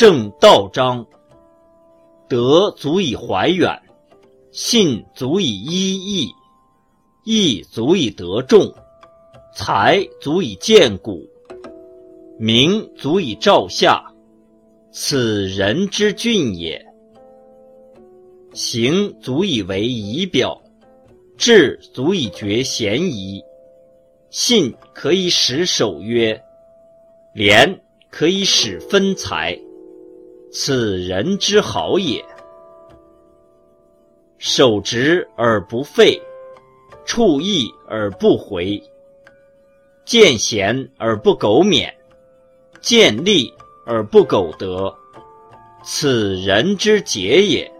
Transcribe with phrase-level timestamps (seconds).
[0.00, 1.06] 正道章。
[2.26, 3.82] 德足以怀远，
[4.50, 6.30] 信足以依义，
[7.22, 8.72] 义足以得众，
[9.54, 11.28] 才足以建古，
[12.38, 14.02] 名足以照下。
[14.90, 16.82] 此人之俊也。
[18.54, 20.58] 行足以为仪表，
[21.36, 23.42] 志足以决嫌疑，
[24.30, 26.42] 信可以使守约，
[27.34, 29.60] 廉可以使分财。
[30.52, 32.24] 此人之好也。
[34.38, 36.20] 守直而不废，
[37.04, 38.82] 处义而不回，
[40.04, 41.94] 见贤而不苟免，
[42.80, 43.52] 见利
[43.84, 44.94] 而不苟得，
[45.84, 47.70] 此人之节也。